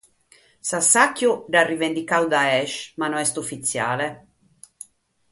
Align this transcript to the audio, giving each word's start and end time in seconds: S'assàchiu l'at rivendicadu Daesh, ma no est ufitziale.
S'assàchiu 0.69 1.33
l'at 1.55 1.67
rivendicadu 1.67 2.31
Daesh, 2.31 2.77
ma 2.99 3.07
no 3.11 3.17
est 3.25 3.37
ufitziale. 3.43 4.07